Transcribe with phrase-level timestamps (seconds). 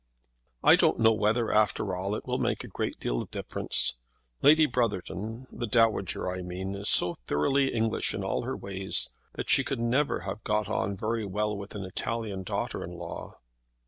[0.63, 3.97] "I don't know whether, after all, it will make a great deal of difference.
[4.41, 9.51] Lady Brotherton, the Dowager I mean, is so thoroughly English in all her ways that
[9.51, 13.35] she never could have got on very well with an Italian daughter in law."